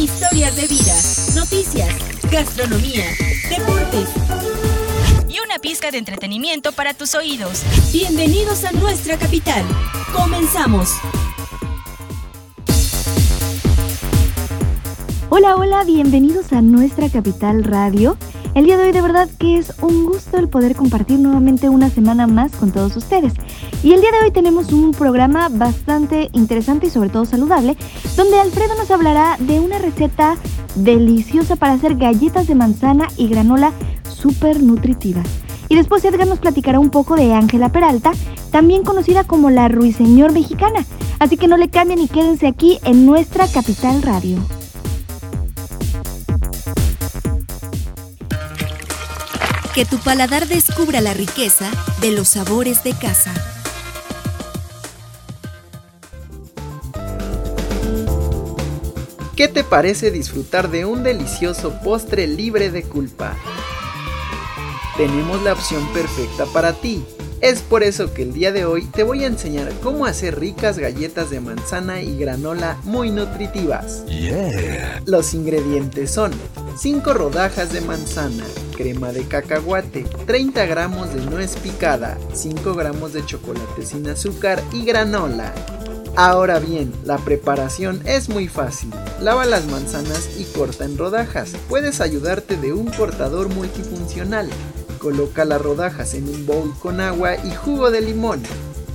[0.00, 0.94] historias de vida,
[1.34, 1.88] noticias,
[2.30, 3.04] gastronomía,
[3.50, 4.08] deportes
[5.28, 7.62] y una pizca de entretenimiento para tus oídos.
[7.92, 9.62] Bienvenidos a nuestra capital.
[10.14, 10.94] Comenzamos.
[15.28, 18.16] Hola, hola, bienvenidos a nuestra capital radio.
[18.52, 21.88] El día de hoy de verdad que es un gusto el poder compartir nuevamente una
[21.88, 23.32] semana más con todos ustedes.
[23.84, 27.76] Y el día de hoy tenemos un programa bastante interesante y sobre todo saludable,
[28.16, 30.36] donde Alfredo nos hablará de una receta
[30.74, 33.72] deliciosa para hacer galletas de manzana y granola
[34.08, 35.26] súper nutritivas.
[35.68, 38.10] Y después Edgar nos platicará un poco de Ángela Peralta,
[38.50, 40.84] también conocida como la Ruiseñor mexicana.
[41.20, 44.38] Así que no le cambien y quédense aquí en nuestra capital radio.
[49.72, 51.70] Que tu paladar descubra la riqueza
[52.00, 53.32] de los sabores de casa.
[59.36, 63.36] ¿Qué te parece disfrutar de un delicioso postre libre de culpa?
[64.96, 67.04] Tenemos la opción perfecta para ti.
[67.40, 70.78] Es por eso que el día de hoy te voy a enseñar cómo hacer ricas
[70.78, 74.02] galletas de manzana y granola muy nutritivas.
[75.06, 76.32] Los ingredientes son
[76.76, 78.44] 5 rodajas de manzana,
[78.80, 84.86] crema de cacahuate, 30 gramos de nuez picada, 5 gramos de chocolate sin azúcar y
[84.86, 85.52] granola.
[86.16, 88.88] Ahora bien, la preparación es muy fácil.
[89.20, 91.52] Lava las manzanas y corta en rodajas.
[91.68, 94.48] Puedes ayudarte de un cortador multifuncional.
[94.98, 98.42] Coloca las rodajas en un bowl con agua y jugo de limón.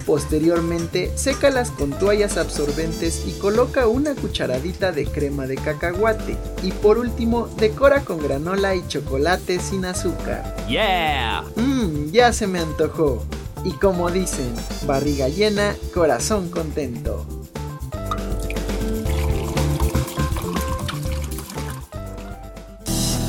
[0.06, 6.38] Posteriormente, sécalas con toallas absorbentes y coloca una cucharadita de crema de cacahuate.
[6.61, 10.56] Y por último, decora con granola y chocolate sin azúcar.
[10.70, 11.44] ¡Yeah!
[11.56, 13.23] Mmm, ya se me antojó.
[13.64, 14.53] Y como dicen,
[14.86, 17.26] barriga llena, corazón contento.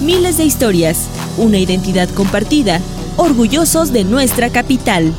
[0.03, 2.83] Miles de historias, una identidad compartida,
[3.17, 5.15] orgullosos de nuestra capital.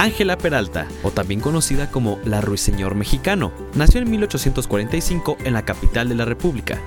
[0.00, 6.08] Ángela Peralta, o también conocida como la Ruiseñor Mexicano, nació en 1845 en la capital
[6.08, 6.80] de la República.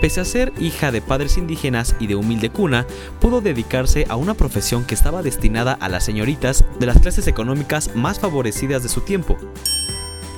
[0.00, 2.88] Pese a ser hija de padres indígenas y de humilde cuna,
[3.20, 7.94] pudo dedicarse a una profesión que estaba destinada a las señoritas de las clases económicas
[7.94, 9.36] más favorecidas de su tiempo.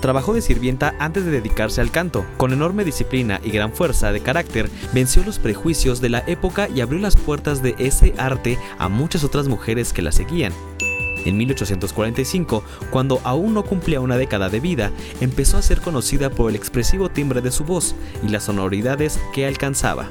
[0.03, 2.27] Trabajó de sirvienta antes de dedicarse al canto.
[2.37, 6.83] Con enorme disciplina y gran fuerza de carácter, venció los prejuicios de la época y
[6.83, 10.53] abrió las puertas de ese arte a muchas otras mujeres que la seguían.
[11.25, 14.91] En 1845, cuando aún no cumplía una década de vida,
[15.21, 17.95] empezó a ser conocida por el expresivo timbre de su voz
[18.25, 20.11] y las sonoridades que alcanzaba.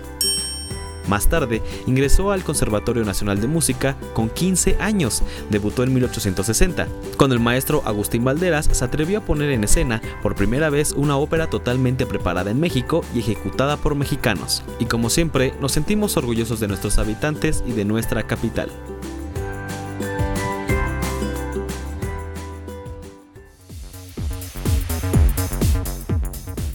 [1.07, 5.23] Más tarde, ingresó al Conservatorio Nacional de Música con 15 años.
[5.49, 10.35] Debutó en 1860, cuando el maestro Agustín Valderas se atrevió a poner en escena por
[10.35, 14.63] primera vez una ópera totalmente preparada en México y ejecutada por mexicanos.
[14.79, 18.69] Y como siempre, nos sentimos orgullosos de nuestros habitantes y de nuestra capital.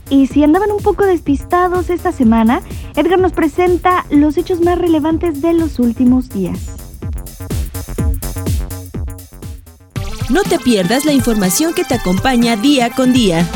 [0.08, 2.62] Y si andaban un poco despistados esta semana,
[2.94, 6.58] Edgar nos presenta los hechos más relevantes de los últimos días.
[10.28, 13.46] No te pierdas la información que te acompaña día con día.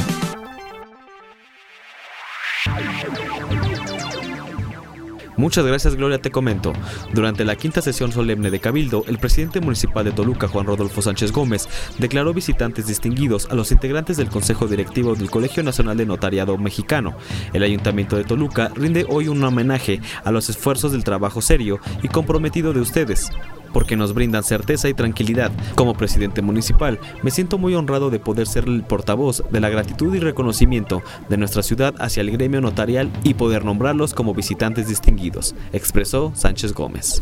[5.40, 6.74] Muchas gracias Gloria, te comento.
[7.14, 11.32] Durante la quinta sesión solemne de Cabildo, el presidente municipal de Toluca, Juan Rodolfo Sánchez
[11.32, 11.66] Gómez,
[11.98, 17.16] declaró visitantes distinguidos a los integrantes del Consejo Directivo del Colegio Nacional de Notariado Mexicano.
[17.54, 22.08] El Ayuntamiento de Toluca rinde hoy un homenaje a los esfuerzos del trabajo serio y
[22.08, 23.30] comprometido de ustedes
[23.72, 25.52] porque nos brindan certeza y tranquilidad.
[25.74, 30.14] Como presidente municipal, me siento muy honrado de poder ser el portavoz de la gratitud
[30.14, 35.54] y reconocimiento de nuestra ciudad hacia el gremio notarial y poder nombrarlos como visitantes distinguidos,
[35.72, 37.20] expresó Sánchez Gómez.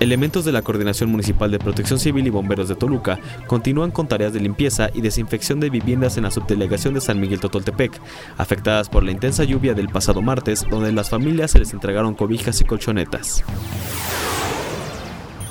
[0.00, 4.32] Elementos de la Coordinación Municipal de Protección Civil y Bomberos de Toluca continúan con tareas
[4.32, 8.00] de limpieza y desinfección de viviendas en la subdelegación de San Miguel Totoltepec,
[8.38, 12.62] afectadas por la intensa lluvia del pasado martes, donde las familias se les entregaron cobijas
[12.62, 13.44] y colchonetas.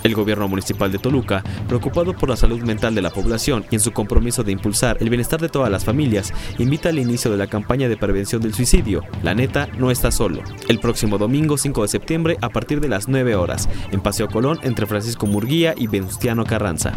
[0.03, 3.81] El gobierno municipal de Toluca, preocupado por la salud mental de la población y en
[3.81, 7.47] su compromiso de impulsar el bienestar de todas las familias, invita al inicio de la
[7.47, 9.03] campaña de prevención del suicidio.
[9.23, 10.41] La neta no está solo.
[10.67, 14.59] El próximo domingo 5 de septiembre a partir de las 9 horas, en Paseo Colón
[14.63, 16.93] entre Francisco Murguía y Venustiano Carranza.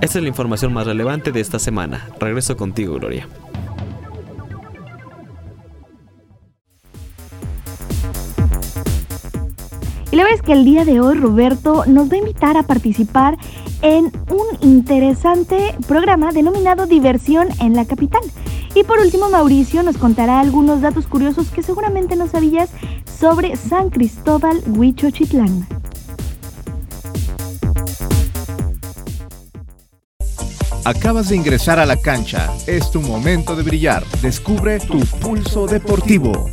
[0.00, 2.08] Esta es la información más relevante de esta semana.
[2.18, 3.28] Regreso contigo, Gloria.
[10.12, 12.64] Y la verdad es que el día de hoy Roberto nos va a invitar a
[12.64, 13.38] participar
[13.80, 18.20] en un interesante programa denominado Diversión en la Capital.
[18.74, 22.68] Y por último, Mauricio nos contará algunos datos curiosos que seguramente no sabías
[23.18, 25.66] sobre San Cristóbal Huichochitlán.
[30.84, 32.52] Acabas de ingresar a la cancha.
[32.66, 34.04] Es tu momento de brillar.
[34.20, 36.50] Descubre tu pulso deportivo.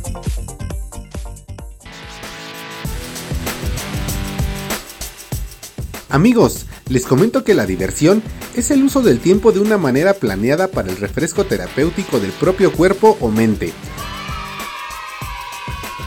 [6.10, 8.20] Amigos, les comento que la diversión
[8.56, 12.72] es el uso del tiempo de una manera planeada para el refresco terapéutico del propio
[12.72, 13.72] cuerpo o mente.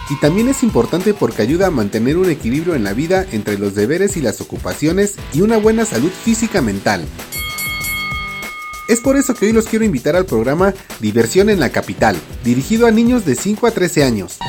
[0.09, 3.75] Y también es importante porque ayuda a mantener un equilibrio en la vida entre los
[3.75, 7.05] deberes y las ocupaciones y una buena salud física mental.
[8.89, 12.87] Es por eso que hoy los quiero invitar al programa Diversión en la Capital, dirigido
[12.87, 14.39] a niños de 5 a 13 años.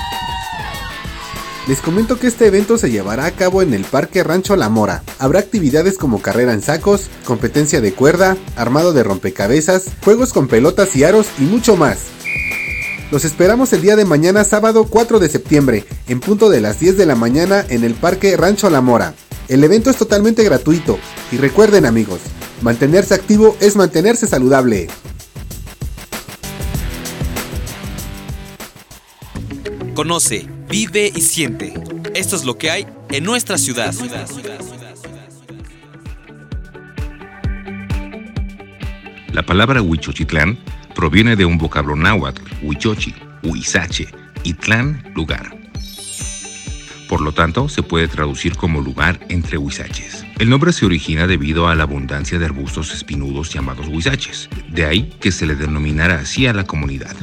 [1.67, 5.03] Les comento que este evento se llevará a cabo en el Parque Rancho La Mora.
[5.19, 10.95] Habrá actividades como carrera en sacos, competencia de cuerda, armado de rompecabezas, juegos con pelotas
[10.95, 11.99] y aros y mucho más.
[13.11, 16.97] Los esperamos el día de mañana sábado 4 de septiembre, en punto de las 10
[16.97, 19.15] de la mañana en el Parque Rancho La Mora.
[19.49, 20.99] El evento es totalmente gratuito
[21.33, 22.21] y recuerden amigos,
[22.65, 24.89] Mantenerse activo es mantenerse saludable.
[29.95, 31.73] Conoce, vive y siente.
[32.17, 33.95] Esto es lo que hay en nuestra ciudad.
[39.33, 40.59] La palabra Huichochitlán
[40.97, 44.09] proviene de un vocablo náhuatl, Huichochi, Huizache,
[44.43, 45.57] y tlán, lugar.
[47.09, 50.27] Por lo tanto, se puede traducir como lugar entre huizaches.
[50.41, 55.15] El nombre se origina debido a la abundancia de arbustos espinudos llamados huizaches, de ahí
[55.21, 57.15] que se le denominara así a la comunidad.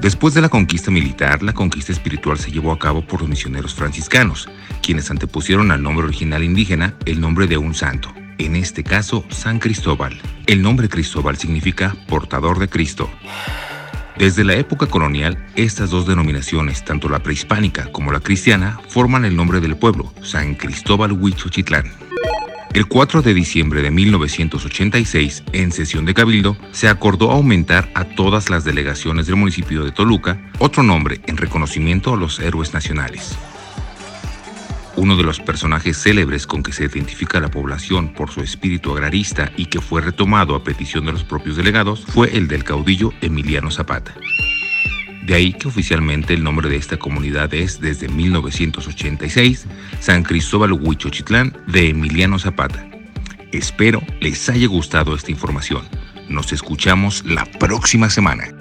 [0.00, 3.74] Después de la conquista militar, la conquista espiritual se llevó a cabo por los misioneros
[3.74, 4.48] franciscanos,
[4.82, 9.58] quienes antepusieron al nombre original indígena el nombre de un santo, en este caso San
[9.58, 10.18] Cristóbal.
[10.46, 13.10] El nombre Cristóbal significa portador de Cristo.
[14.16, 19.36] Desde la época colonial, estas dos denominaciones, tanto la prehispánica como la cristiana, forman el
[19.36, 22.09] nombre del pueblo, San Cristóbal Huichochitlán.
[22.72, 28.48] El 4 de diciembre de 1986, en sesión de Cabildo, se acordó aumentar a todas
[28.48, 33.36] las delegaciones del municipio de Toluca otro nombre en reconocimiento a los héroes nacionales.
[34.94, 39.50] Uno de los personajes célebres con que se identifica la población por su espíritu agrarista
[39.56, 43.72] y que fue retomado a petición de los propios delegados fue el del caudillo Emiliano
[43.72, 44.14] Zapata.
[45.22, 49.66] De ahí que oficialmente el nombre de esta comunidad es desde 1986
[50.00, 52.86] San Cristóbal Huichochitlán de Emiliano Zapata.
[53.52, 55.82] Espero les haya gustado esta información.
[56.28, 58.59] Nos escuchamos la próxima semana.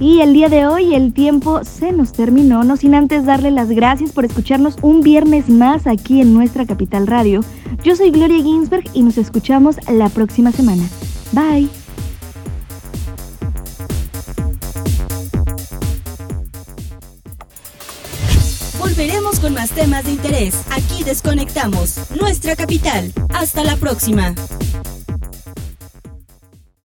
[0.00, 3.68] Y el día de hoy el tiempo se nos terminó, no sin antes darle las
[3.68, 7.42] gracias por escucharnos un viernes más aquí en nuestra capital radio.
[7.84, 10.84] Yo soy Gloria Ginsberg y nos escuchamos la próxima semana.
[11.32, 11.68] Bye.
[18.78, 20.64] Volveremos con más temas de interés.
[20.70, 23.12] Aquí desconectamos nuestra capital.
[23.34, 24.34] Hasta la próxima.